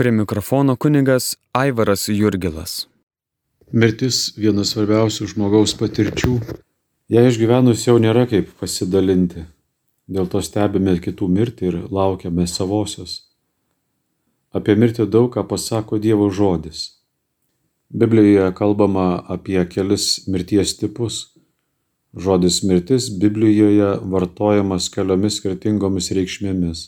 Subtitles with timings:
[0.00, 2.86] Prie mikrofono kunigas Aivaras Jurgilas.
[3.72, 6.30] Mirtis vienas svarbiausių žmogaus patirčių.
[7.12, 9.42] Ją išgyvenus jau nėra kaip pasidalinti.
[10.08, 13.18] Dėl to stebime kitų mirtį ir laukiame savosios.
[14.56, 16.80] Apie mirtį daug ką pasako Dievo žodis.
[17.92, 19.04] Biblijoje kalbama
[19.36, 21.18] apie kelis mirties tipus.
[22.16, 26.86] Žodis mirtis Biblijoje vartojamas keliomis skirtingomis reikšmėmis.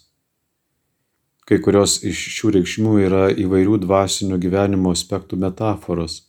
[1.49, 6.21] Kai kurios iš šių reikšmių yra įvairių dvasinio gyvenimo aspektų metaforos.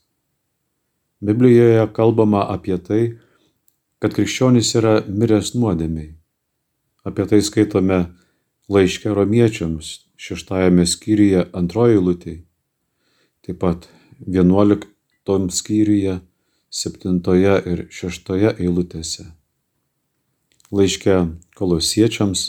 [1.23, 3.03] Biblijoje kalbama apie tai,
[4.01, 6.15] kad krikščionys yra miręs nuodėmiai.
[7.07, 7.99] Apie tai skaitome
[8.71, 12.35] laiške romiečiams šeštajame skyriuje antroji lūtė,
[13.45, 13.87] taip pat
[14.23, 16.17] vienuoliktom skyriuje
[16.73, 19.29] septintoje ir šeštoje eilutėse.
[20.73, 21.17] Laiške
[21.59, 22.47] kolosiečiams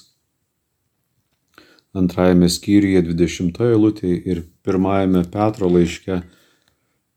[1.94, 6.22] antrajame skyriuje 20 eilutėje ir pirmajame Petro laiške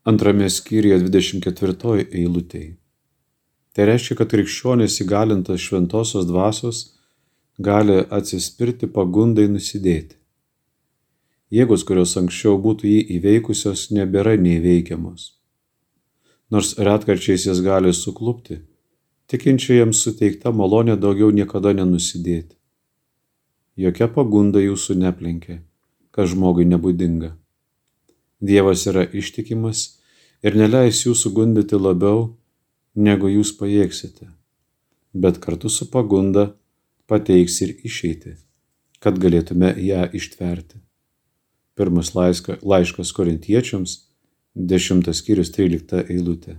[0.08, 2.76] antrame skyriuje 24 eilutėje.
[3.74, 6.84] Tai reiškia, kad krikščionis įgalintas šventosios dvasios
[7.58, 10.16] gali atsispirti pagundai nusidėti.
[11.54, 15.32] Jėgos, kurios anksčiau būtų jį įveikusios, nebėra neįveikiamos.
[16.52, 18.60] Nors retkarčiais jas gali suklupti,
[19.32, 22.57] tikinčiajams suteikta malonė daugiau niekada nenusidėti
[23.78, 25.60] jokia pagunda jūsų neplenkė,
[26.10, 27.34] kas žmogui nebūdinga.
[28.42, 29.84] Dievas yra ištikimas
[30.42, 32.32] ir neleis jūsų gundyti labiau,
[32.94, 34.28] negu jūs pajėgsite,
[35.14, 36.50] bet kartu su pagunda
[37.10, 38.36] pateiks ir išeiti,
[38.98, 40.82] kad galėtume ją ištverti.
[41.78, 43.98] Pirmas laiška, laiškas korintiečiams,
[44.58, 46.56] 10 skyrius 13 eilutė.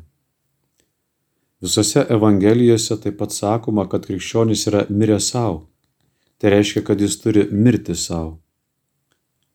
[1.59, 5.68] Visose evangelijose taip pat sakoma, kad krikščionis yra mirę savo
[6.39, 8.39] tai reiškia, kad jis turi mirti savo.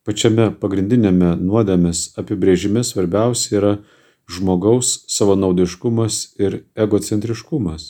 [0.05, 3.71] Pačiame pagrindinėme nuodėmės apibrėžime svarbiausia yra
[4.29, 7.87] žmogaus savanaudiškumas ir egocentriškumas.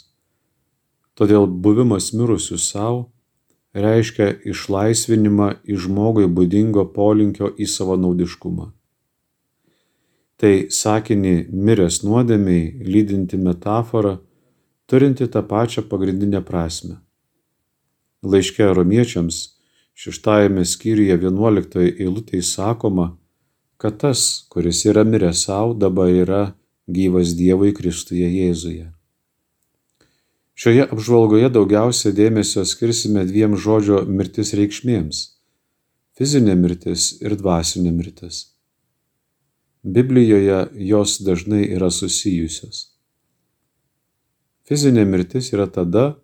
[1.16, 3.04] Todėl buvimas mirusių savo
[3.76, 8.72] reiškia išlaisvinimą iš žmogui būdingo polinkio į savanaudiškumą.
[10.40, 14.18] Tai sakinį miręs nuodėmiai lydinti metafora,
[14.88, 17.05] turinti tą pačią pagrindinę prasme.
[18.26, 19.38] Laiške romiečiams
[19.96, 23.14] šeštajame skyriuje vienuoliktoje eilutėje sakoma,
[23.78, 26.42] kad tas, kuris yra miręs savo, dabar yra
[26.88, 28.90] gyvas Dievui Kristuje Jėzuje.
[30.56, 35.22] Šioje apžvalgoje daugiausia dėmesio skirsime dviem žodžio mirtis reikšmėms-
[36.18, 38.46] fizinė mirtis ir dvasinė mirtis.
[39.84, 40.60] Biblijoje
[40.90, 42.88] jos dažnai yra susijusios.
[44.66, 46.16] Fizinė mirtis yra tada,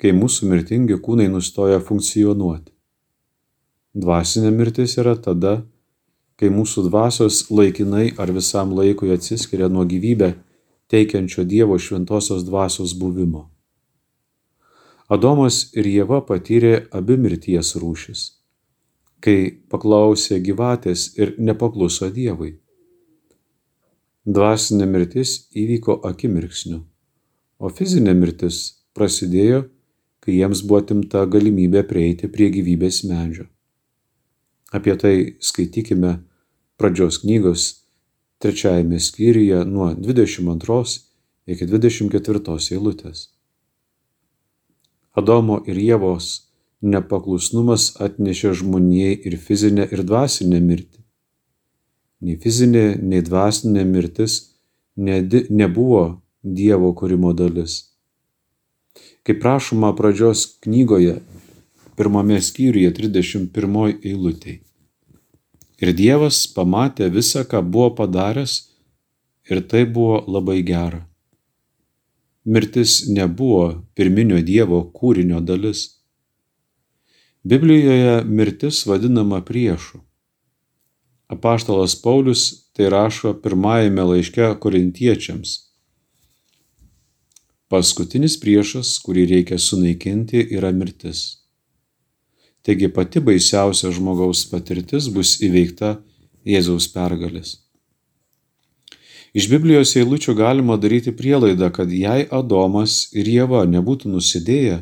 [0.00, 2.72] kai mūsų mirtingi kūnai nustoja funkcionuoti.
[3.96, 5.62] Dvasinė mirtis yra tada,
[6.36, 10.34] kai mūsų dvasios laikinai ar visam laikui atsiskiria nuo gyvybę
[10.92, 13.46] teikiančio Dievo šventosios dvasios buvimo.
[15.08, 18.22] Adomas ir Jėva patyrė abi mirties rūšis,
[19.22, 22.56] kai paklausė gyvatės ir nepakluso Dievui.
[24.26, 26.82] Dvasinė mirtis įvyko akimirksniu,
[27.62, 28.58] o fizinė mirtis
[28.98, 29.62] prasidėjo
[30.26, 33.44] kai jiems buvo atimta galimybė prieiti prie gyvybės medžio.
[34.74, 36.16] Apie tai skaitykime
[36.74, 37.68] pradžios knygos
[38.42, 40.98] trečiajame skyriuje nuo 22
[41.46, 43.28] iki 24 eilutės.
[45.14, 46.50] Adomo ir Jėvos
[46.82, 51.04] nepaklusnumas atnešė žmonijai ir fizinę, ir dvasinę mirtį.
[52.26, 54.40] Nei fizinė, nei dvasinė mirtis
[54.98, 56.06] nebuvo
[56.42, 57.95] Dievo kūrimo dalis
[59.26, 61.16] kaip rašoma pradžios knygoje,
[61.98, 64.60] pirmame skyriuje 31 eilutėje.
[65.82, 68.54] Ir Dievas pamatė visą, ką buvo padaręs,
[69.50, 71.02] ir tai buvo labai gera.
[72.46, 75.82] Mirtis nebuvo pirminio Dievo kūrinio dalis.
[77.42, 80.00] Biblijoje mirtis vadinama priešu.
[81.26, 85.65] Apaštalas Paulius tai rašo pirmajame laiške korintiečiams
[87.66, 91.22] Paskutinis priešas, kurį reikia sunaikinti, yra mirtis.
[92.62, 95.96] Taigi pati baisiausia žmogaus patirtis bus įveikta
[96.46, 97.56] Jėzaus pergalės.
[99.36, 104.78] Iš Biblijos eilučių galima daryti prielaidą, kad jei Adomas ir Jėva nebūtų nusidėję,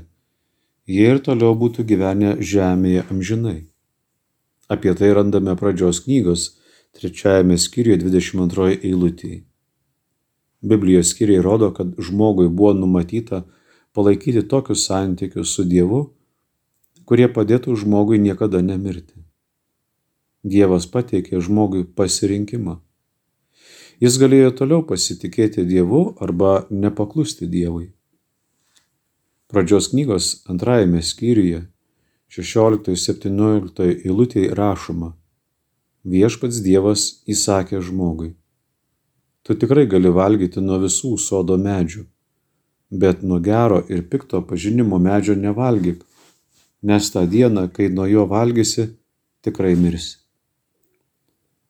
[0.87, 3.57] jie ir toliau būtų gyvenę žemėje amžinai.
[4.69, 6.47] Apie tai randame pradžios knygos
[7.01, 9.43] trečiajame skyriuje 22 eilutėje.
[10.65, 13.45] Biblijos skyriai rodo, kad žmogui buvo numatyta
[13.93, 16.01] palaikyti tokius santykius su Dievu,
[17.05, 19.21] kurie padėtų žmogui niekada nemirti.
[20.45, 22.79] Dievas pateikė žmogui pasirinkimą.
[24.01, 27.93] Jis galėjo toliau pasitikėti Dievu arba nepaklusti Dievui.
[29.53, 31.67] Pradžios knygos antrajame skyriuje
[32.35, 35.13] 16-17 eilutėje rašoma
[36.05, 38.35] Viešpats Dievas įsakė žmogui.
[39.45, 42.07] Tu tikrai gali valgyti nuo visų sodo medžių,
[43.03, 45.99] bet nuo gero ir pikto pažinimo medžio nevalgyk,
[46.83, 48.87] nes tą dieną, kai nuo jo valgysi,
[49.45, 50.17] tikrai mirsi.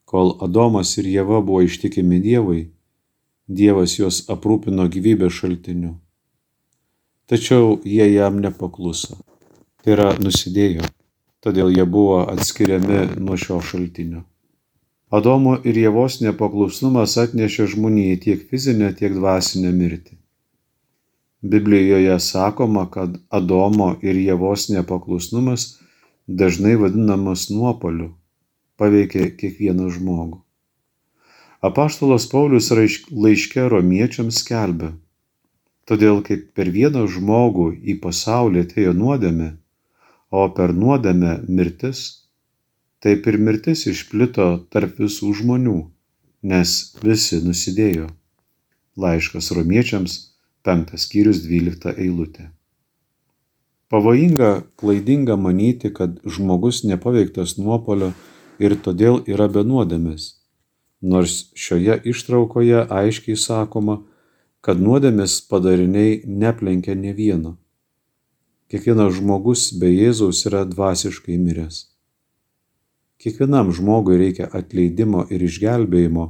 [0.06, 2.60] Kol Adomas ir Jėva buvo ištikimi Dievui,
[3.48, 5.96] Dievas juos aprūpino gyvybės šaltiniu.
[7.26, 9.18] Tačiau jie jam nepakluso.
[9.82, 10.86] Tai yra nusidėjo,
[11.42, 14.22] todėl jie buvo atskiriami nuo šio šaltinio.
[15.14, 20.16] Adomo ir Jėvos nepaklusnumas atnešė žmonijai tiek fizinę, tiek dvasinę mirtį.
[21.52, 25.66] Biblijoje sakoma, kad Adomo ir Jėvos nepaklusnumas
[26.40, 28.08] dažnai vadinamas nuopoliu,
[28.80, 30.40] paveikė kiekvieną žmogų.
[31.68, 34.90] Apaštalas Paulius laiške romiečiams skelbia,
[35.88, 39.52] todėl kaip per vieną žmogų į pasaulį atėjo nuodėmė,
[40.32, 42.04] o per nuodėmę mirtis,
[43.04, 45.78] taip ir mirtis išplito tarp visų žmonių,
[46.48, 46.70] nes
[47.04, 48.08] visi nusidėjo.
[48.96, 50.14] Laiškas romiečiams,
[50.64, 52.48] penktas skyrius, dvylikta eilutė.
[53.92, 58.14] Pavojinga, klaidinga manyti, kad žmogus nepaveiktas nuopolio
[58.58, 60.30] ir todėl yra be nuodėmės,
[61.02, 64.00] nors šioje ištraukoje aiškiai sakoma,
[64.64, 67.58] kad nuodėmės padariniai neplenkia ne vieno.
[68.72, 71.84] Kiekvienas žmogus be Jėzaus yra dvasiškai miręs.
[73.22, 76.26] Kiekvienam žmogui reikia atleidimo ir išgelbėjimo,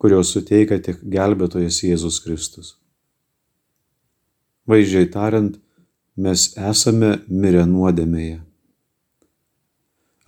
[0.00, 2.74] kurio suteikia tik gelbėtojas Jėzus Kristus.
[4.70, 5.56] Vaizdžiai tariant,
[6.16, 8.40] mes esame mirę nuodėmėje.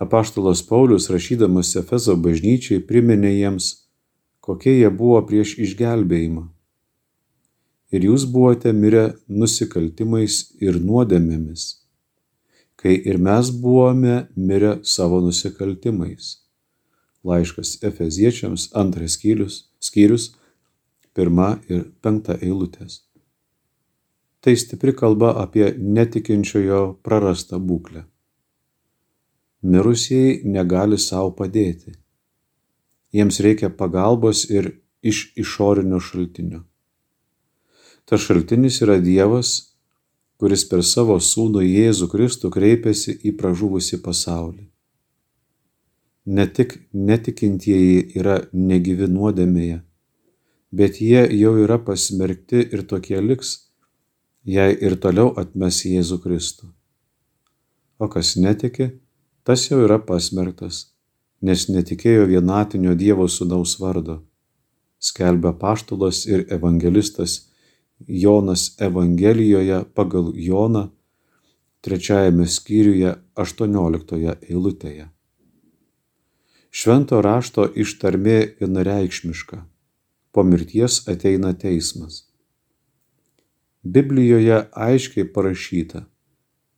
[0.03, 3.69] Apaštalas Paulius rašydamas Efezo bažnyčiai priminė jiems,
[4.43, 6.47] kokie jie buvo prieš išgelbėjimą.
[7.93, 11.67] Ir jūs buvote mirę nusikaltimais ir nuodėmėmis,
[12.83, 16.37] kai ir mes buvome mirę savo nusikaltimais.
[17.23, 20.33] Laiškas Efeziečiams antras skyrius, skyrius
[21.15, 23.01] pirma ir penkta eilutės.
[24.43, 28.03] Tai stipri kalba apie netikinčiojo prarastą būklę
[29.63, 31.95] mirusieji negali sau padėti.
[33.15, 36.63] Jiems reikia pagalbos ir iš išorinio šaltinio.
[38.05, 39.72] Tas šaltinis yra Dievas,
[40.41, 44.65] kuris per savo sūnų Jėzų Kristų kreipiasi į pražuvusi pasaulį.
[46.25, 49.81] Ne tik netikintieji yra negyvi nuodėmėje,
[50.71, 53.57] bet jie jau yra pasmerkti ir tokie liks,
[54.43, 56.71] jei ir toliau atmes Jėzų Kristų.
[57.99, 58.89] O kas netiki,
[59.43, 60.89] tas jau yra pasmerktas,
[61.41, 64.21] nes netikėjo vienatinio Dievo sūnaus vardo,
[64.99, 67.52] skelbia paštulas ir evangelistas
[68.07, 70.89] Jonas Evangelijoje pagal Joną
[71.81, 75.09] trečiajame skyriuje 18 eilutėje.
[76.73, 79.59] Švento rašto ištarmė vienareikšmiška.
[80.33, 82.23] Po mirties ateina teismas.
[83.83, 86.05] Biblijoje aiškiai parašyta,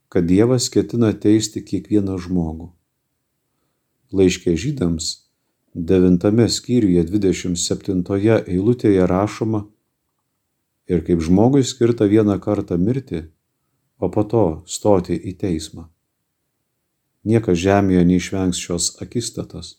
[0.09, 2.71] kad Dievas ketina teisti kiekvieną žmogų.
[4.15, 5.11] Laiškė žydams
[5.75, 8.03] devintame skyriuje 27
[8.41, 9.65] eilutėje rašoma
[10.87, 13.23] ir kaip žmogui skirta vieną kartą mirti,
[13.97, 15.87] o po to stoti į teismą.
[17.25, 19.77] Niekas žemėje neišvengs šios akistatos.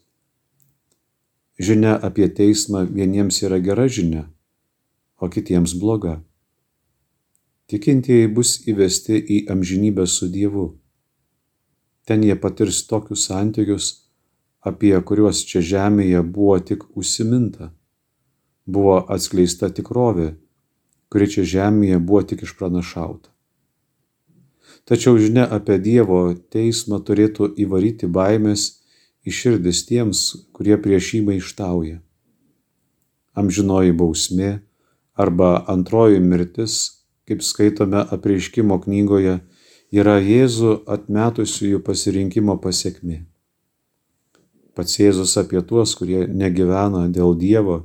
[1.59, 4.27] Žinia apie teismą vieniems yra gera žinia,
[5.23, 6.19] o kitiems bloga
[7.71, 10.67] tikintieji bus įvesti į amžinybę su Dievu.
[12.07, 13.87] Ten jie patirs tokius santykius,
[14.63, 17.73] apie kuriuos čia žemėje buvo tik užsiminta.
[18.67, 20.35] Buvo atskleista tikrovė,
[21.13, 23.31] kuri čia žemėje buvo tik išpranašauta.
[24.87, 26.21] Tačiau žinia apie Dievo
[26.55, 28.69] teismą turėtų įvaryti baimės
[29.27, 31.99] į širdis tiems, kurie prieš jį maištauja.
[33.35, 34.53] Amžinoji bausmė
[35.19, 36.97] arba antroji mirtis
[37.27, 39.41] kaip skaitome apreiškimo knygoje,
[39.91, 43.25] yra Jėzų atmetusiųjų pasirinkimo pasiekmi.
[44.77, 47.81] Pats Jėzus apie tuos, kurie negyvena dėl Dievo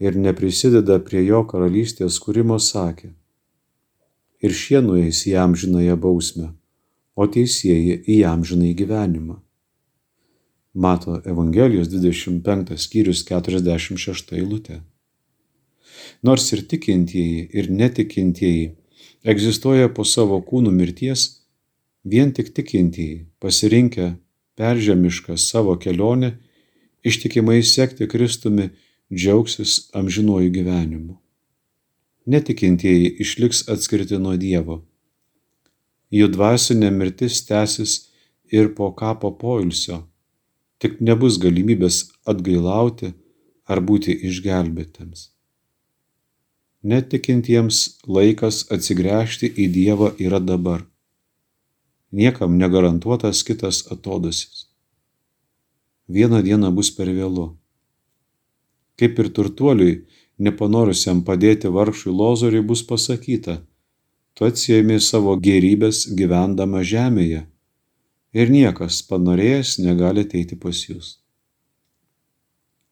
[0.00, 3.12] ir neprisideda prie jo karalystės kūrimo, sakė.
[4.44, 6.50] Ir šie nueis į amžinąją bausmę,
[7.16, 9.38] o teisėjai į amžinąjį gyvenimą.
[10.76, 14.82] Mato Evangelijos 25 skyrius 46 eilutė.
[16.22, 18.74] Nors ir tikintieji, ir netikintieji
[19.24, 21.46] egzistuoja po savo kūnų mirties,
[22.04, 24.12] vien tik tikintieji pasirinkę
[24.60, 26.36] peržemišką savo kelionę,
[27.08, 28.68] ištikimai sekti Kristumi,
[29.12, 31.16] džiaugsis amžinuoju gyvenimu.
[32.26, 34.80] Netikintieji išliks atskirti nuo Dievo.
[36.10, 37.94] Jų dvasinė mirtis tęsis
[38.50, 40.02] ir po kapo poilsio,
[40.82, 43.12] tik nebus galimybės atgailauti
[43.66, 45.30] ar būti išgelbėtiems.
[46.86, 50.84] Netikintiems laikas atsigręžti į Dievą yra dabar.
[52.14, 54.66] Niekam negarantuotas kitas atodusis.
[56.06, 57.48] Vieną dieną bus per vėlu.
[58.96, 60.02] Kaip ir turtuoliui,
[60.38, 63.58] nepanorusiam padėti vargšui lozoriui bus pasakyta,
[64.34, 67.44] tu atsiemi savo gerybės gyvendama žemėje
[68.36, 71.16] ir niekas panorėjęs negali ateiti pas jūs.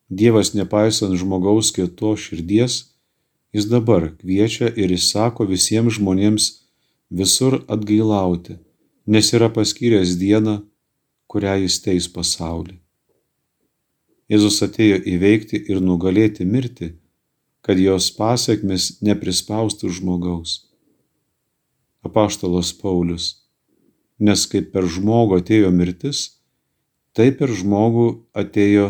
[0.09, 2.83] Dievas nepaisant žmogaus kieto širdies,
[3.55, 6.47] Jis dabar kviečia ir įsako visiems žmonėms
[7.15, 8.57] visur atgailauti,
[9.07, 10.57] nes yra paskyręs dieną,
[11.31, 12.75] kurią jis teis pasaulį.
[14.33, 16.95] Jėzus atėjo įveikti ir nugalėti mirtį,
[17.65, 20.55] kad jos pasiekmes neprispaustų žmogaus.
[22.05, 23.27] Apaštalas Paulius,
[24.21, 26.23] nes kaip per žmogų atėjo mirtis,
[27.17, 28.89] taip per žmogų atėjo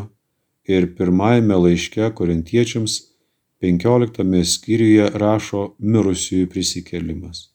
[0.71, 3.01] ir pirmajame laiške korintiečiams
[3.65, 7.49] 15 skyriuje rašo mirusiųjų prisikėlimas.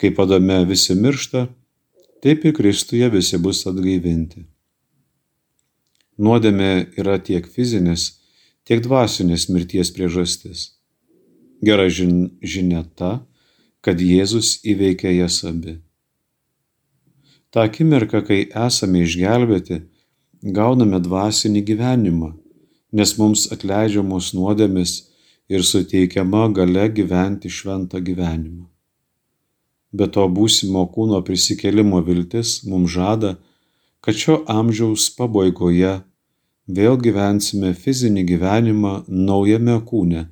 [0.00, 1.46] Kaip Adame visi miršta,
[2.22, 4.46] taip ir Kristuje visi bus atgaivinti.
[6.18, 8.20] Nuodėmė yra tiek fizinės,
[8.64, 10.70] tiek dvasinės mirties priežastis.
[11.64, 13.26] Gera žinia ta,
[13.80, 15.78] kad Jėzus įveikia jas abi.
[17.50, 19.82] Ta akimirka, kai esame išgelbėti,
[20.56, 22.32] gauname dvasinį gyvenimą
[22.96, 24.92] nes mums atleidžiamos nuodėmis
[25.52, 28.66] ir suteikiama gale gyventi šventą gyvenimą.
[29.96, 33.36] Be to būsimo kūno prisikelimo viltis mums žada,
[34.00, 35.92] kad šio amžiaus pabaigoje
[36.66, 40.26] vėl gyvensime fizinį gyvenimą naujame kūne,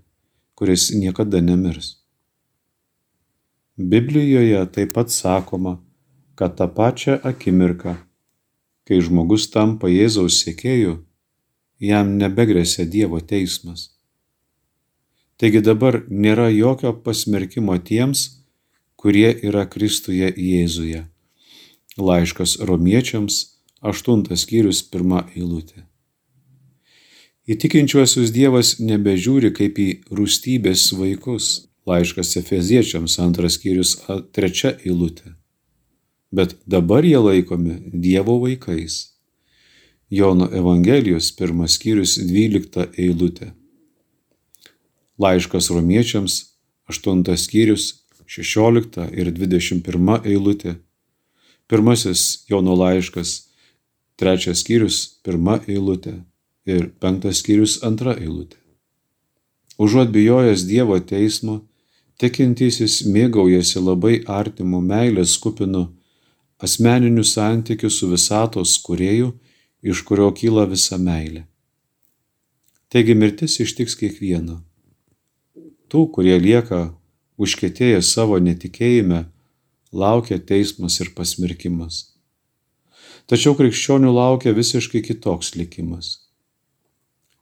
[0.54, 1.96] kuris niekada nemirs.
[3.78, 5.80] Biblijoje taip pat sakoma,
[6.34, 7.96] kad tą pačią akimirką,
[8.86, 10.98] kai žmogus tampa Jėzaus sėkėjų,
[11.80, 13.90] jam nebegrėsia Dievo teismas.
[15.38, 18.44] Taigi dabar nėra jokio pasmerkimo tiems,
[18.96, 21.06] kurie yra Kristuje Jėzuje.
[21.98, 25.84] Laiškas romiečiams, 8 skyrius, 1 eilutė.
[27.44, 31.68] Įtikinčiuosius Dievas nebežiūri kaip į rūstybės vaikus.
[31.84, 33.98] Laiškas Efeziečiams, 2 skyrius,
[34.32, 35.34] 3 eilutė.
[36.32, 39.12] Bet dabar jie laikomi Dievo vaikais
[40.08, 43.52] Jono Evangelijos pirmas skyrius 12 eilutė.
[45.20, 46.40] Laiškas romiečiams
[46.88, 47.92] 8 skyrius
[48.24, 50.78] 16 ir 21 eilutė.
[51.68, 53.42] Pirmasis Jono laiškas
[54.16, 56.22] 3 skyrius 1 eilutė
[56.66, 58.58] ir 5 skyrius 2 eilutė.
[59.78, 61.60] Užuot bijojęs Dievo teismo,
[62.18, 65.88] tikintysis mėgaujasi labai artimu meilės kupinu
[66.58, 69.32] asmeniniu santykiu su visatos kurėju
[69.82, 71.44] iš kurio kyla visa meilė.
[72.88, 74.60] Taigi mirtis ištiks kiekvieną.
[75.90, 76.94] Tų, kurie lieka
[77.36, 79.24] užkėtėję savo netikėjime,
[79.92, 82.14] laukia teismas ir pasmerkimas.
[83.26, 86.23] Tačiau krikščionių laukia visiškai kitoks likimas.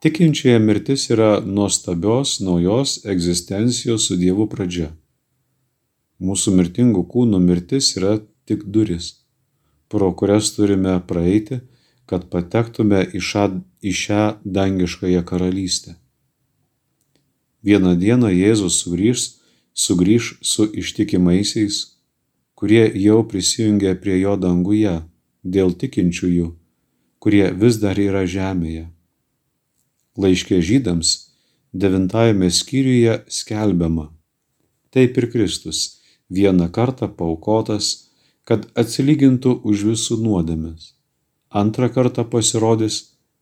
[0.03, 4.89] Tikinčioje mirtis yra nuostabios naujos egzistencijos su Dievu pradžia.
[6.23, 8.17] Mūsų mirtingų kūnų mirtis yra
[8.47, 9.13] tik duris,
[9.87, 11.61] pro kurias turime praeiti
[12.13, 13.45] kad patektume į šią,
[13.81, 15.95] į šią dangiškąją karalystę.
[17.65, 19.23] Vieną dieną Jėzus sugrįž,
[19.73, 21.79] sugrįž su ištikimaisiais,
[22.59, 24.97] kurie jau prisijungia prie jo danguje
[25.43, 26.49] dėl tikinčiųjų,
[27.23, 28.91] kurie vis dar yra žemėje.
[30.21, 31.13] Laiškė žydams
[31.73, 34.11] devintajame skyriuje skelbiama,
[34.93, 35.85] taip ir Kristus
[36.29, 38.11] vieną kartą paukotas,
[38.45, 40.93] kad atsilygintų už visų nuodėmes
[41.53, 42.97] antrą kartą pasirodys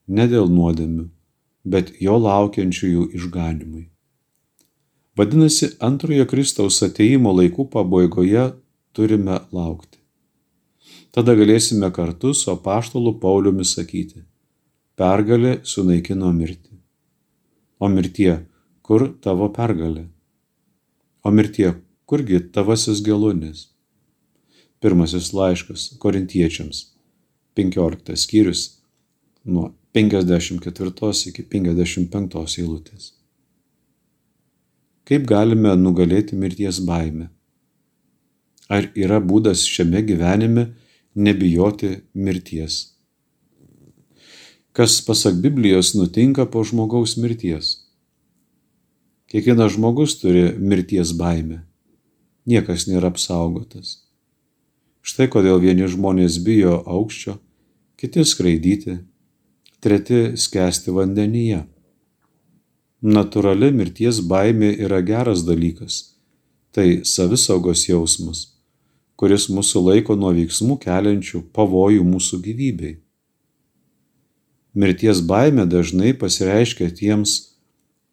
[0.09, 1.07] ne dėl nuodėmių,
[1.65, 3.87] bet jo laukiančiųjų išganimui.
[5.19, 8.51] Vadinasi, antrojo Kristaus ateimo laikų pabaigoje
[8.97, 9.99] turime laukti.
[11.15, 14.23] Tada galėsime kartu su apaštalu Pauliumi sakyti,
[15.01, 16.75] pergalė sunaikino mirtį.
[17.81, 18.33] O mirtie,
[18.85, 20.05] kur tavo pergalė?
[21.25, 21.71] O mirtie,
[22.05, 23.71] kurgi tavasis gelunis?
[24.81, 26.83] Pirmasis laiškas korintiečiams
[27.57, 28.67] 15 skyrius
[29.45, 33.11] nuo 54 iki 55 eilutės.
[35.09, 37.31] Kaip galime nugalėti mirties baimę?
[38.71, 40.69] Ar yra būdas šiame gyvenime
[41.17, 42.90] nebijoti mirties.
[44.81, 47.67] Kas pasak Biblijos nutinka po žmogaus mirties?
[49.29, 51.59] Kiekvienas žmogus turi mirties baimę.
[52.49, 53.91] Niekas nėra apsaugotas.
[55.05, 57.35] Štai kodėl vieni žmonės bijo aukščio,
[58.01, 58.95] kiti skraidyti,
[59.85, 61.61] treti skęsti vandenyje.
[63.05, 66.01] Naturali mirties baimė yra geras dalykas.
[66.73, 68.47] Tai savisaugos jausmas,
[69.21, 72.97] kuris mūsų laiko nuo veiksmų keliančių pavojų mūsų gyvybei.
[74.75, 77.33] Mirties baimė dažnai pasireiškia tiems,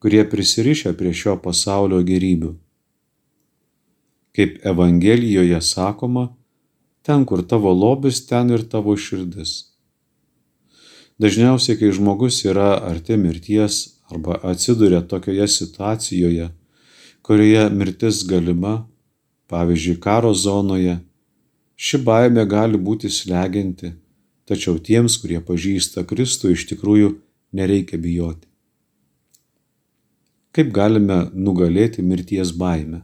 [0.02, 2.56] kurie prisirišę prie šio pasaulio gerybių.
[4.38, 6.28] Kaip Evangelijoje sakoma,
[7.06, 9.74] ten, kur tavo lobis, ten ir tavo širdis.
[11.22, 16.50] Dažniausiai, kai žmogus yra arti mirties arba atsiduria tokioje situacijoje,
[17.26, 18.76] kurioje mirtis galima,
[19.50, 21.00] pavyzdžiui, karo zonoje,
[21.76, 23.94] ši baimė gali būti slegianti,
[24.48, 27.16] tačiau tiems, kurie pažįsta Kristų, iš tikrųjų
[27.56, 28.48] nereikia bijoti.
[30.56, 33.04] Kaip galime nugalėti mirties baimę?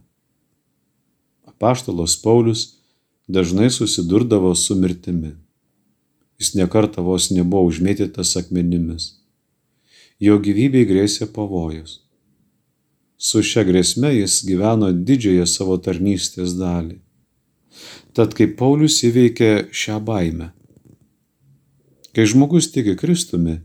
[1.46, 2.64] Apaštalos Paulius
[3.28, 5.36] dažnai susidurdavo su mirtimi.
[6.40, 9.12] Jis nekarta vos nebuvo užmėtytas akmenimis.
[10.20, 12.00] Jo gyvybei grėsė pavojus.
[13.18, 16.98] Su šia grėsme jis gyveno didžiąją savo tarnystės dalį.
[18.18, 20.52] Tad kaip Paulius įveikė šią baimę?
[22.14, 23.56] Kai žmogus tiki Kristumi,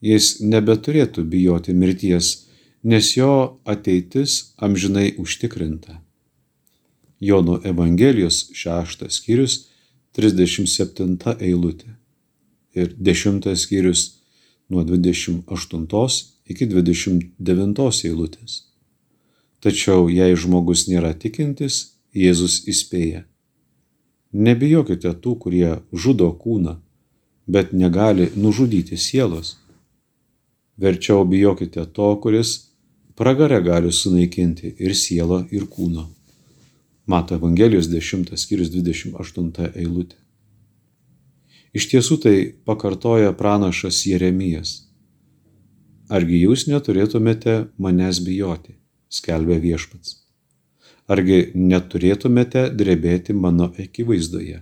[0.00, 2.48] jis nebeturėtų bijoti mirties,
[2.82, 6.00] nes jo ateitis amžinai užtikrinta.
[7.20, 9.58] Jono Evangelijos 6 skyrius
[10.16, 11.92] 37 eilutė
[12.74, 14.02] ir 10 skyrius
[14.72, 18.62] nuo 28 iki 29 eilutės.
[19.60, 23.22] Tačiau jei žmogus nėra tikintis, Jėzus įspėja.
[24.32, 26.74] Nebijokite tų, kurie žudo kūną,
[27.46, 29.56] bet negali nužudyti sielos.
[30.76, 32.72] Verčiau bijokite to, kuris
[33.14, 36.06] pragare gali sunaikinti ir sielą, ir kūną.
[37.06, 40.16] Mato Evangelijos 10 skyrius 28 eilutė.
[41.72, 42.36] Iš tiesų tai
[42.68, 44.74] pakartoja pranašas Jeremijas.
[46.12, 48.76] Argi jūs neturėtumėte manęs bijoti,
[49.08, 50.18] skelbia viešpats.
[51.08, 54.60] Argi neturėtumėte drebėti mano akivaizdoje.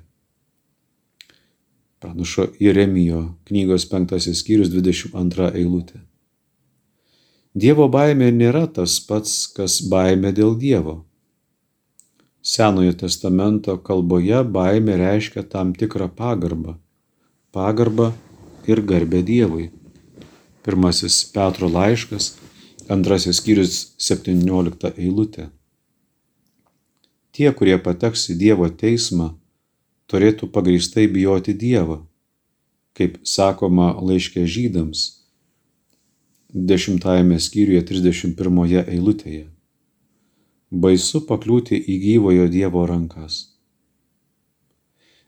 [2.01, 6.01] Pranašo Jeremijo knygos 5 skyrius 22 eilutė.
[7.55, 11.01] Dievo baimė nėra tas pats, kas baimė dėl Dievo
[12.43, 16.79] Senojo testamento kalboje baimė reiškia tam tikrą pagarbą.
[17.53, 18.13] Pagarbą
[18.67, 19.67] ir garbę Dievui.
[20.65, 22.31] Pirmasis Petro laiškas,
[22.89, 25.51] antrasis skyrius 17 eilutė.
[27.37, 29.35] Tie, kurie pateks į Dievo teismą,
[30.11, 32.01] turėtų pagristai bijoti Dievą,
[32.99, 35.07] kaip sakoma laiškė žydams,
[36.51, 39.47] dešimtajame skyriuje 31 eilutėje
[40.71, 43.57] baisu pakliūti į gyvojo Dievo rankas.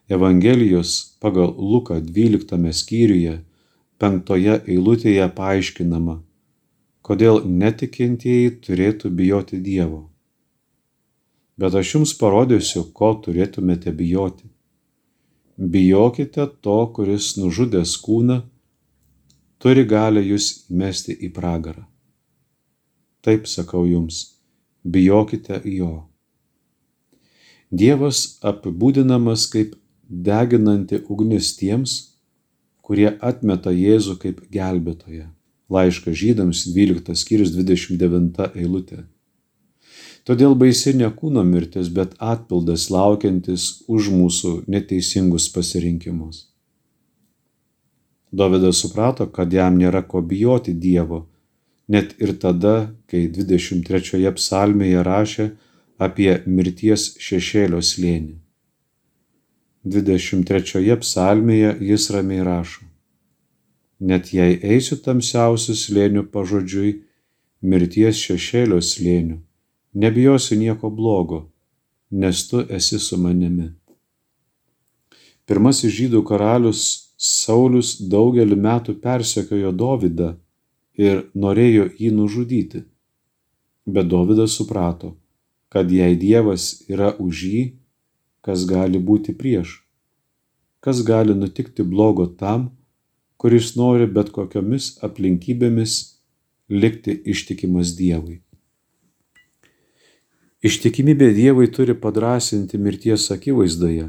[0.08, 3.40] Evangelijos pagal Luką 12 skyriuje
[3.98, 6.20] penktoje eilutėje paaiškinama,
[7.02, 10.08] kodėl netikintieji turėtų bijoti Dievo.
[11.58, 14.51] Bet aš jums parodysiu, ko turėtumėte bijoti.
[15.56, 18.38] Bijokite to, kuris nužudęs kūną,
[19.60, 21.84] turi galę jūs mesti į pragarą.
[23.22, 24.22] Taip sakau jums
[24.82, 26.08] bijokite jo.
[27.70, 29.76] Dievas apibūdinamas kaip
[30.08, 31.94] deginanti ugnis tiems,
[32.82, 35.28] kurie atmeta Jėzų kaip gelbėtoją.
[35.72, 39.04] Laiškas žydams 12 skyrius 29 eilutė.
[40.28, 46.44] Todėl baisi ne kūno mirtis, bet atpildas laukiantis už mūsų neteisingus pasirinkimus.
[48.32, 51.26] Dovydas suprato, kad jam nėra ko bijoti Dievo,
[51.88, 55.50] net ir tada, kai 23 psalmėje rašė
[55.98, 58.38] apie mirties šešėlio slėnį.
[59.84, 62.86] 23 psalmėje jis ramiai rašo.
[63.98, 67.00] Net jei eisiu tamsiausių slėnių pažodžiui,
[67.62, 69.42] mirties šešėlio slėnių,
[69.92, 71.50] nebijosiu nieko blogo,
[72.10, 73.70] nes tu esi su manimi.
[75.46, 76.82] Pirmasis žydų karalius
[77.22, 80.32] Saulis daugelį metų persekiojo Dovydą
[80.98, 82.82] ir norėjo jį nužudyti.
[83.86, 85.14] Bet Dovydas suprato,
[85.70, 87.62] kad jei Dievas yra už jį,
[88.42, 89.80] kas gali būti prieš?
[90.82, 92.72] Kas gali nutikti blogo tam,
[93.38, 95.98] kuris nori bet kokiomis aplinkybėmis
[96.70, 98.41] likti ištikimas Dievui?
[100.62, 104.04] Ištikimybė Dievui turi padrasinti mirties akivaizdoje.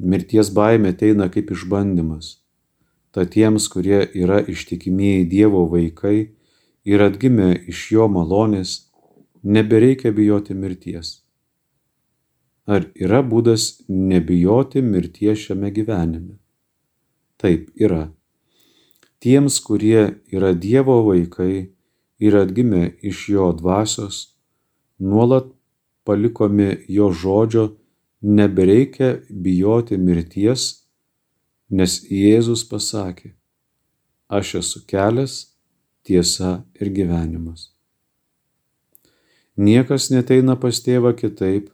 [0.00, 2.38] Mirties baimė ateina kaip išbandymas.
[3.12, 6.30] Tad tiems, kurie yra ištikimieji Dievo vaikai
[6.88, 8.72] ir atgimę iš jo malonės,
[9.44, 11.10] nebereikia bijoti mirties.
[12.64, 16.38] Ar yra būdas nebijoti mirties šiame gyvenime?
[17.36, 18.06] Taip yra.
[19.20, 21.68] Tiems, kurie yra Dievo vaikai
[22.16, 24.37] ir atgimę iš jo dvasios,
[24.98, 25.46] nuolat
[26.04, 27.76] palikomi jo žodžio,
[28.20, 30.84] nebereikia bijoti mirties,
[31.70, 33.34] nes Jėzus pasakė,
[34.28, 35.34] aš esu kelias,
[36.02, 37.68] tiesa ir gyvenimas.
[39.58, 41.68] Niekas neteina pas tėvą kitaip,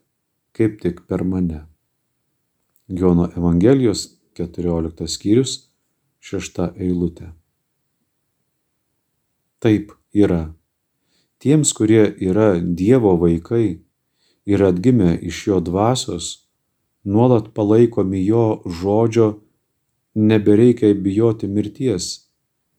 [0.57, 1.67] kaip tik per mane.
[2.89, 5.55] Jono Evangelijos 14 skyrius
[6.25, 7.31] 6 eilutė.
[9.61, 10.55] Taip yra.
[11.45, 13.83] Tiems, kurie yra Dievo vaikai
[14.49, 16.49] ir atgimę iš jo dvasios,
[17.05, 19.27] nuolat palaikomi jo žodžio,
[20.15, 22.07] nebereikia bijoti mirties,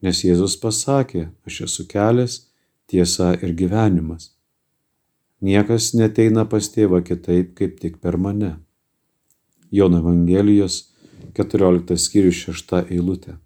[0.01, 2.39] nes Jėzus pasakė, aš esu kelias,
[2.89, 4.31] tiesa ir gyvenimas.
[5.45, 8.55] Niekas neteina pas tėvą kitaip, kaip tik per mane.
[9.69, 10.81] Jono Evangelijos
[11.37, 13.37] 14 skyrius 6 eilutė.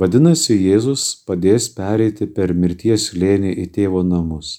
[0.00, 4.52] Vadinasi, Jėzus padės pereiti per mirties lėnį į tėvo namus.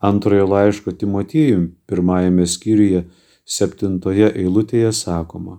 [0.00, 3.02] Antrojo laiško Timotiejui pirmajame skyriuje
[3.44, 5.58] septintoje eilutėje sakoma,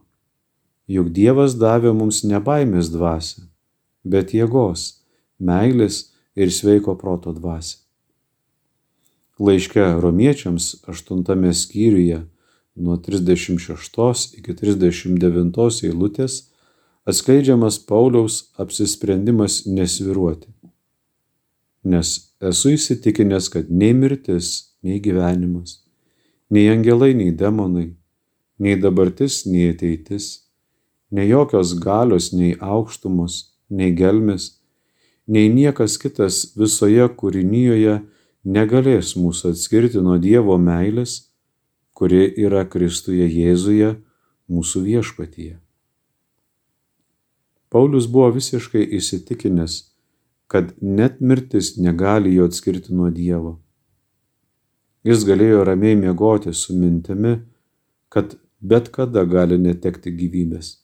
[0.89, 3.45] juk Dievas davė mums ne baimės dvasę,
[4.01, 5.03] bet jėgos,
[5.37, 6.01] meilės
[6.33, 7.77] ir sveiko proto dvasę.
[9.37, 12.23] Laiške romiečiams aštuntame skyriuje
[12.73, 16.41] nuo 36 iki 39 eilutės
[17.07, 20.49] atskleidžiamas Pauliaus apsisprendimas nesviruoti.
[21.87, 25.79] Nes esu įsitikinęs, kad nei mirtis, nei gyvenimas,
[26.51, 27.93] nei angelai, nei demonai,
[28.59, 30.27] nei dabartis, nei ateitis,
[31.11, 33.37] nei jokios galios, nei aukštumos,
[33.71, 34.57] nei gelmės,
[35.27, 38.01] nei niekas kitas visoje kūrinyjoje
[38.47, 41.21] negalės mūsų atskirti nuo Dievo meilės,
[41.95, 43.95] kuri yra Kristuje Jėzuje,
[44.51, 45.55] mūsų viešpatyje.
[47.69, 49.77] Paulius buvo visiškai įsitikinęs,
[50.47, 53.57] kad net mirtis negali jo atskirti nuo Dievo.
[55.07, 57.37] Jis galėjo ramiai miegoti su mintimi,
[58.09, 60.77] kad bet kada gali netekti gyvybės.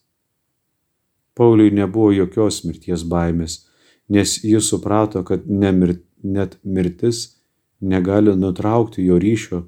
[1.34, 3.64] Pauliui nebuvo jokios mirties baimės,
[4.08, 7.40] nes jis suprato, kad nemir, net mirtis
[7.80, 9.64] negali nutraukti jo ryšio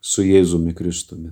[0.00, 1.30] su Jėzumi Kristumi.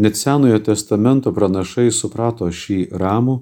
[0.00, 3.36] Net Senojo testamento pranašai suprato šį ramų,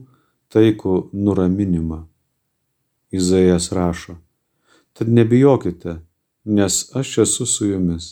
[0.51, 2.01] taikų nuraminimą.
[3.15, 4.17] Izaijas rašo,
[4.93, 6.01] tad nebijokite,
[6.59, 8.11] nes aš esu su jumis.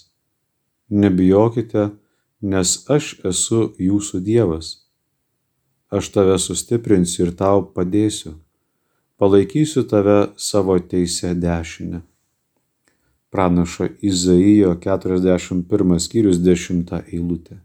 [0.89, 1.89] Nebijokite,
[2.41, 4.73] nes aš esu jūsų Dievas.
[5.91, 8.37] Aš tave sustiprinsiu ir tau padėsiu.
[9.19, 12.07] Palaikysiu tave savo teisę dešinę
[13.37, 17.59] pranašo Izaijo 41 skyrius 10 eilutė.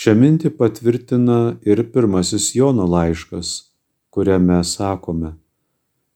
[0.00, 3.48] Šią mintį patvirtina ir pirmasis Jono laiškas,
[4.08, 5.34] kuriame sakome,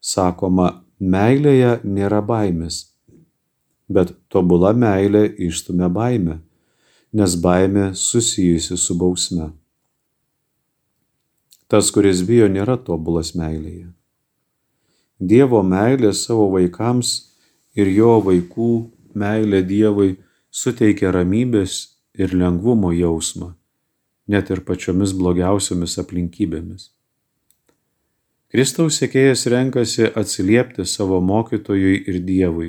[0.01, 0.69] sakoma,
[1.15, 2.79] meilėje nėra baimės,
[3.93, 6.39] bet tobula meilė išstumia baimę,
[7.13, 9.51] nes baimė susijusi su bausme.
[11.69, 13.91] Tas, kuris bijo, nėra tobulas meilėje.
[15.21, 17.11] Dievo meilė savo vaikams
[17.77, 18.71] ir jo vaikų
[19.13, 20.17] meilė Dievui
[20.49, 21.77] suteikia ramybės
[22.17, 23.53] ir lengvumo jausmą,
[24.29, 26.91] net ir pačiomis blogiausiomis aplinkybėmis.
[28.55, 32.69] Kristaus sėkėjas renkasi atsiliepti savo mokytojui ir Dievui,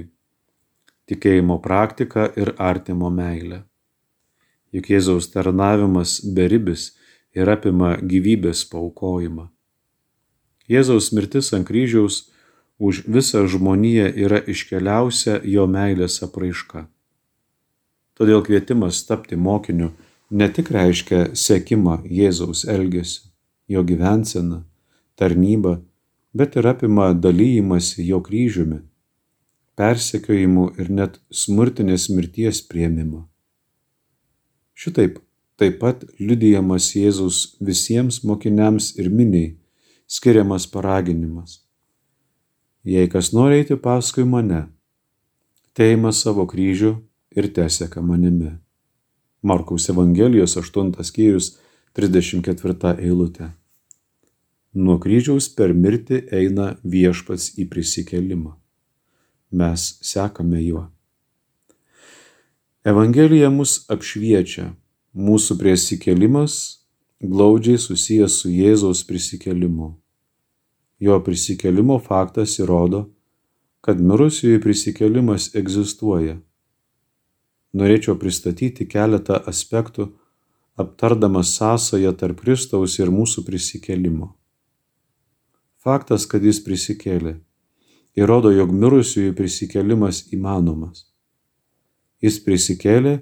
[1.05, 3.61] tikėjimo praktiką ir artimo meilę.
[4.73, 6.95] Juk Jėzaus tarnavimas beribis
[7.37, 9.51] ir apima gyvybės paukojimą.
[10.67, 12.23] Jėzaus mirtis ant kryžiaus
[12.79, 16.87] už visą žmoniją yra iškeliausia jo meilės apraiška.
[18.17, 19.91] Todėl kvietimas tapti mokiniu
[20.29, 23.29] ne tik reiškia sekimą Jėzaus elgesiu,
[23.67, 24.63] jo gyvenseną,
[25.15, 25.79] tarnybą,
[26.33, 28.79] bet ir apima dalyjimąsi jo kryžiumi,
[29.75, 33.25] persekiojimu ir net smurtinės mirties prieimimą.
[34.75, 35.19] Šitaip
[35.59, 39.53] taip pat liudijamas Jėzus visiems mokiniams ir miniai
[40.11, 41.61] skiriamas paraginimas
[42.85, 44.61] jei kas nori eiti paskui mane,
[45.73, 46.93] teima savo kryžių
[47.35, 48.53] ir teseka manimi.
[49.45, 51.51] Markaus Evangelijos 8 skyrius
[51.93, 53.51] 34 eilutė.
[54.73, 58.55] Nuo kryžiaus per mirtį eina viešpats į prisikelimą.
[59.53, 60.87] Mes sekame juo.
[62.89, 64.71] Evangelija mus apšviečia,
[65.13, 66.57] mūsų prisikėlimas
[67.21, 69.91] glaudžiai susijęs su Jėzaus prisikėlimu.
[71.05, 73.05] Jo prisikėlimo faktas įrodo,
[73.85, 76.39] kad mirusiųjų prisikėlimas egzistuoja.
[77.75, 80.07] Norėčiau pristatyti keletą aspektų,
[80.79, 84.31] aptardamas sąsąją tarp Kristaus ir mūsų prisikėlimo.
[85.83, 87.35] Faktas, kad jis prisikėlė,
[88.17, 91.05] įrodo, jog mirusiųjų prisikėlimas įmanomas.
[92.23, 93.19] Jis prisikėlė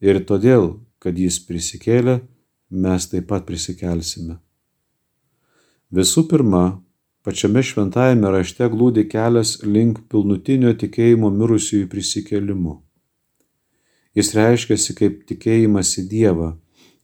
[0.00, 2.20] ir todėl, kad jis prisikėlė,
[2.70, 4.38] mes taip pat prisikelsime.
[5.94, 6.64] Visų pirma,
[7.26, 12.85] pačiame šventajame rašte glūdi kelias link pilnutinio tikėjimo mirusiųjų prisikėlimu.
[14.16, 16.54] Jis reiškiasi kaip tikėjimas į Dievą,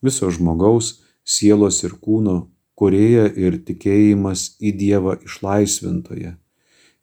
[0.01, 6.33] viso žmogaus, sielos ir kūno, kurėja ir tikėjimas į Dievą išlaisvintoje,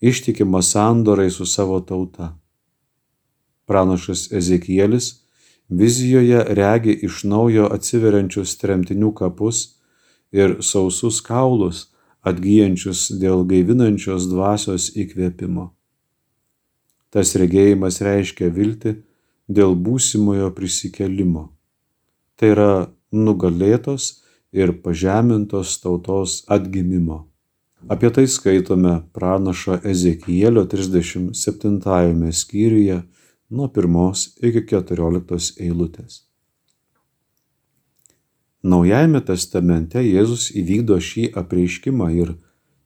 [0.01, 2.33] ištikimas sandorai su savo tauta.
[3.69, 5.11] Pranašas Ezekielis
[5.69, 9.77] vizijoje regi iš naujo atsiveriančius tremtinių kapus
[10.33, 11.85] ir sausus kaulus,
[12.25, 15.69] atgyjančius dėl gaivinančios dvasios įkvėpimo.
[17.13, 18.95] Tas regėjimas reiškia viltį
[19.49, 21.49] dėl būsimojo prisikelimo.
[22.37, 22.71] Tai yra
[23.11, 24.21] nugalėtos
[24.53, 27.25] ir pažemintos tautos atgimimo.
[27.87, 33.01] Apie tai skaitome pranašo Ezekielio 37 skyriuje
[33.49, 36.25] nuo pirmos iki keturioliktos eilutės.
[38.63, 42.33] Naujajame testamente Jėzus įvykdo šį apreiškimą ir,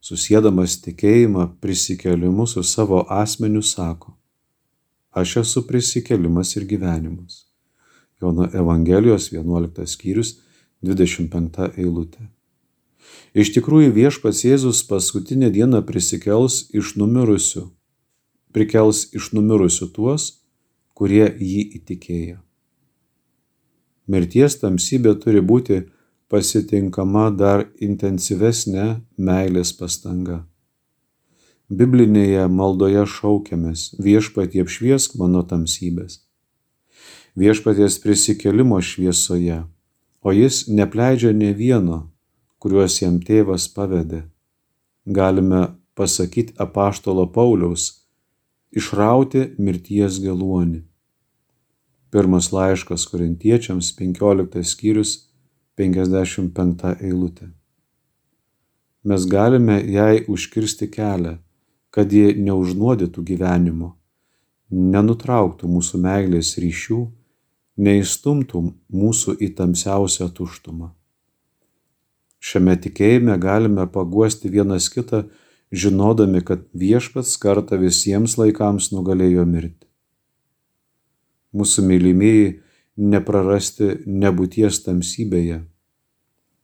[0.04, 4.14] susėdamas tikėjimą prisikelimu su savo asmeniu, sako,
[5.14, 7.46] aš esu prisikelimas ir gyvenimas.
[8.22, 10.38] Jono Evangelijos 11 skyrius
[10.82, 12.28] 25 eilutė.
[13.34, 17.66] Iš tikrųjų viešpats Jėzus paskutinę dieną prisikels iš numirusių,
[18.54, 20.30] prikels iš numirusių tuos,
[20.94, 22.40] kurie jį įtikėjo.
[24.08, 25.84] Mirties tamsybė turi būti
[26.32, 30.44] pasitinkama dar intensyvesnė meilės pastanga.
[31.74, 36.20] Biblinėje maldoje šaukiamės viešpatie apšviesk mano tamsybės.
[37.40, 39.64] Viešpaties prisikelimo šviesoje,
[40.22, 41.98] o jis nepleidžia ne vieno,
[42.62, 44.20] kuriuos jam tėvas pavedė.
[45.18, 45.62] Galime
[45.98, 47.88] pasakyti apaštalo Pauliaus,
[48.70, 50.84] išrauti mirties geluonį.
[52.14, 55.16] Pirmas laiškas korintiečiams 15 skyrius
[55.80, 57.50] 55 eilutė.
[59.10, 61.34] Mes galime jai užkirsti kelią,
[61.94, 63.94] kad ji neužnuodytų gyvenimo,
[64.74, 67.00] nenutrauktų mūsų meilės ryšių,
[67.78, 70.90] neįstumtų mūsų į tamsiausią tuštumą.
[72.44, 75.24] Šiame tikėjime galime paguosti vienas kitą
[75.72, 79.88] žinodami, kad viešpats kartą visiems laikams nugalėjo mirtį.
[81.54, 82.50] Mūsų mylimieji
[82.98, 85.62] neprarasti nebūties tamsybėje.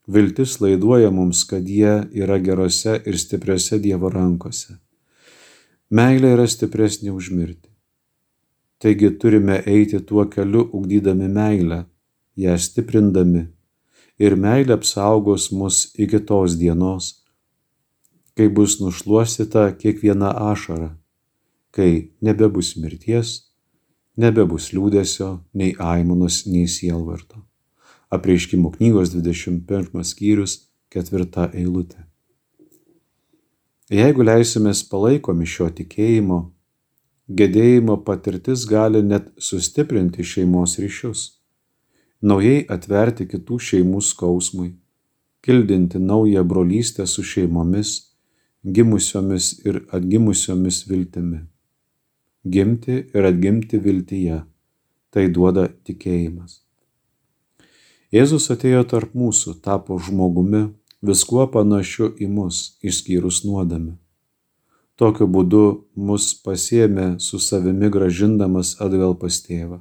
[0.09, 4.79] Viltis laiduoja mums, kad jie yra gerose ir stipriose Dievo rankose.
[5.89, 7.69] Meilė yra stipresnė už mirtį.
[8.79, 11.79] Taigi turime eiti tuo keliu, ugdydami meilę,
[12.37, 13.47] ją stiprindami
[14.19, 17.09] ir meilė apsaugos mus iki tos dienos,
[18.35, 20.91] kai bus nušluostyta kiekviena ašara,
[21.75, 23.31] kai nebebus mirties,
[24.19, 27.41] nebebus liūdėsio, nei aimanos, nei sielvarto.
[28.13, 30.59] Apreiškimo knygos 21 skyrius,
[30.93, 32.08] ketvirta eilutė.
[33.89, 36.35] Jeigu leisimės palaikomi šio tikėjimo,
[37.39, 41.23] gedėjimo patirtis gali net sustiprinti šeimos ryšius,
[42.21, 44.75] naujai atverti kitų šeimų skausmui,
[45.41, 47.95] kildinti naują brolystę su šeimomis,
[48.61, 51.41] gimusiomis ir atgimusiomis viltimi.
[52.45, 54.43] Gimti ir atgimti viltyje-
[55.11, 56.61] tai duoda tikėjimas.
[58.13, 63.95] Jėzus atėjo tarp mūsų, tapo žmogumi, viskuo panašiu į mus, išskyrus nuodami.
[64.99, 69.79] Tokiu būdu mus pasiemė su savimi gražindamas atgal pas tėvą.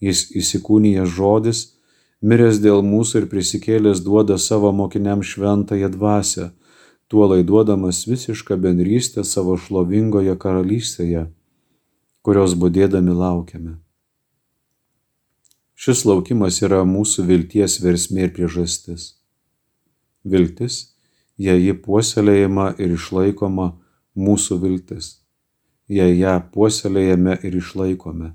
[0.00, 1.76] Jis įsikūnija žodis,
[2.20, 6.50] miręs dėl mūsų ir prisikėlęs duoda savo mokiniams šventąją dvasę,
[7.08, 11.26] tuo laiduodamas visišką bendrystę savo šlovingoje karalystėje,
[12.24, 13.76] kurios būdėdami laukiame.
[15.76, 19.15] Šis laukimas yra mūsų vilties versmė ir priežastis.
[20.26, 20.78] Viltis,
[21.38, 23.70] jei ji puoselėjama ir išlaikoma,
[24.16, 25.10] mūsų viltis,
[25.88, 28.32] jei ją puoselėjame ir išlaikome,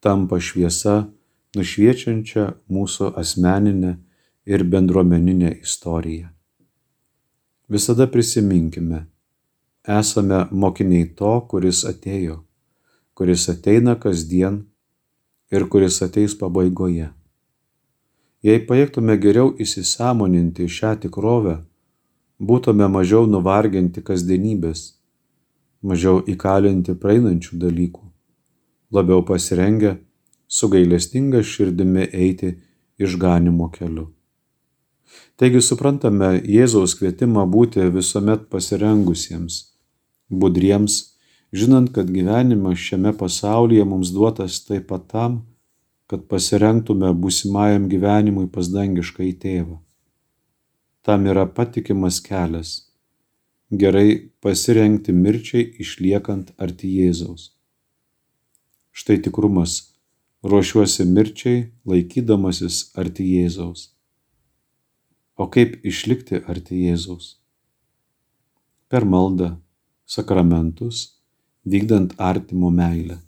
[0.00, 1.10] tampa šviesa,
[1.56, 3.96] nušviečiančia mūsų asmeninę
[4.46, 6.30] ir bendruomeninę istoriją.
[7.70, 9.04] Visada prisiminkime,
[9.86, 12.40] esame mokiniai to, kuris atėjo,
[13.14, 14.64] kuris ateina kasdien
[15.54, 17.10] ir kuris ateis pabaigoje.
[18.40, 21.58] Jei pajėgtume geriau įsisamoninti šią tikrovę,
[22.40, 24.84] būtume mažiau nuvarginti kasdienybės,
[25.84, 28.06] mažiau įkalinti praeinančių dalykų,
[28.96, 29.98] labiau pasirengę
[30.48, 32.54] su gailestinga širdimi eiti
[32.96, 34.08] išganimo keliu.
[35.36, 39.60] Taigi suprantame Jėzaus kvietimą būti visuomet pasirengusiems,
[40.32, 40.96] budriems,
[41.52, 45.40] žinant, kad gyvenimas šiame pasaulyje mums duotas taip pat tam,
[46.10, 49.76] kad pasirengtume būsimajam gyvenimui pas dangišką į tėvą.
[51.06, 52.72] Tam yra patikimas kelias-
[53.82, 54.08] gerai
[54.42, 57.52] pasirengti mirčiai išliekant arti Jėzaus.
[58.90, 59.94] Štai tikrumas-
[60.50, 63.88] ruošiuosi mirčiai laikydamasis arti Jėzaus.
[65.38, 67.36] O kaip išlikti arti Jėzaus?
[68.90, 69.56] Per maldą,
[70.06, 71.12] sakramentus,
[71.64, 73.18] vykdant artimo meilę.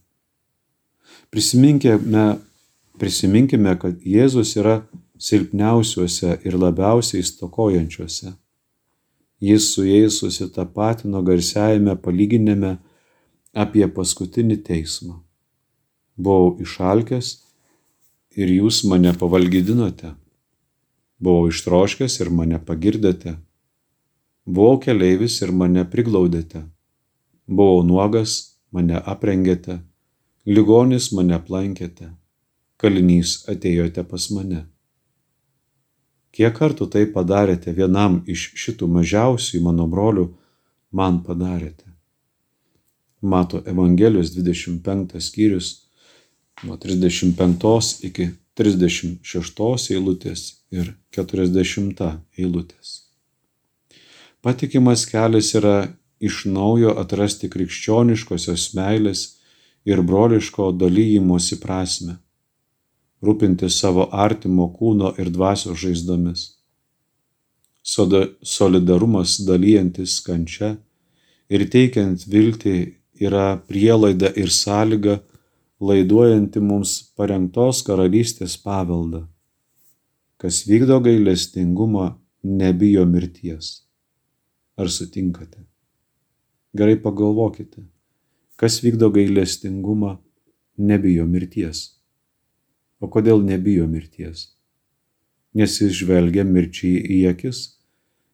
[1.30, 2.40] Prisiminkime
[3.02, 4.76] Prisiminkime, kad Jėzus yra
[5.18, 8.30] silpniausiuose ir labiausiai stokojančiuose.
[9.42, 12.76] Jis su jais susitapatino garsiajame palyginime
[13.64, 15.16] apie paskutinį teismą.
[16.14, 17.32] Buvau išalkęs
[18.38, 20.14] ir jūs mane pavalgydinote.
[21.18, 23.34] Buvau ištroškęs ir mane pagirdėte.
[24.46, 26.68] Buvau keleivis ir mane priglaudėte.
[27.50, 29.82] Buvau nuogas, mane aprengėte.
[30.46, 32.12] Ligonis mane aplankėte
[32.82, 34.64] kalinys atėjote pas mane.
[36.34, 40.30] Kiek kartų tai padarėte vienam iš šitų mažiausių mano brolių,
[40.90, 41.86] man padarėte.
[43.22, 45.68] Mato Evangelijos 25 skyrius
[46.64, 50.42] nuo 35 iki 36 eilutės
[50.74, 52.02] ir 40
[52.40, 52.96] eilutės.
[54.42, 55.76] Patikimas kelias yra
[56.18, 59.24] iš naujo atrasti krikščioniškosios meilės
[59.86, 62.18] ir broliško dalyjimosi prasme
[63.22, 66.46] rūpintis savo artimo kūno ir dvasios žaizdomis.
[67.82, 70.76] Solidarumas dalyjantis kančia
[71.50, 72.76] ir teikiant viltį
[73.22, 75.18] yra prielaida ir sąlyga
[75.82, 79.24] laiduojanti mums parengtos karalystės paveldą.
[80.38, 83.82] Kas vykdo gailestingumą, nebijo mirties.
[84.78, 85.62] Ar sutinkate?
[86.74, 87.84] Gerai pagalvokite,
[88.56, 90.16] kas vykdo gailestingumą,
[90.78, 92.01] nebijo mirties.
[93.02, 94.52] O kodėl nebijo mirties?
[95.58, 97.62] Nes jis žvelgia mirčiai į akis,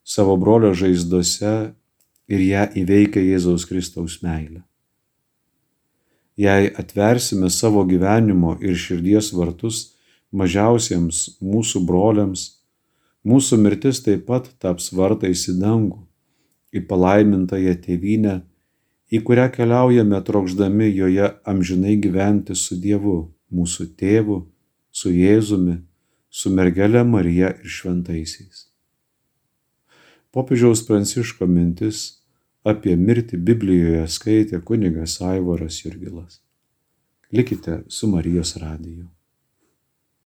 [0.05, 1.55] savo brolio žaizdose
[2.29, 4.61] ir ją įveikia Jėzaus Kristaus meilę.
[6.39, 9.81] Jei atversime savo gyvenimo ir širdies vartus
[10.31, 12.45] mažiausiems mūsų broliams,
[13.27, 16.05] mūsų mirtis taip pat taps vartais į dangų,
[16.77, 18.37] į palaimintąją tėvynę,
[19.09, 24.43] į kurią keliaujame trokšdami joje amžinai gyventi su Dievu, mūsų tėvu
[24.99, 25.77] su Jėzumi,
[26.31, 28.67] su mergelė Marija ir šventaisiais.
[30.35, 32.01] Popiežiaus Pranciško mintis
[32.73, 36.41] apie mirtį Biblijoje skaitė kunigas Aivaras Jurgilas.
[37.33, 39.07] Likite su Marijos radiju.